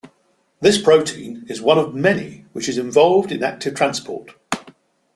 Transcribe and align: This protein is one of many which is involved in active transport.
This 0.61 0.81
protein 0.81 1.45
is 1.47 1.61
one 1.61 1.77
of 1.77 1.93
many 1.93 2.45
which 2.53 2.67
is 2.67 2.79
involved 2.79 3.31
in 3.31 3.43
active 3.43 3.75
transport. 3.75 4.31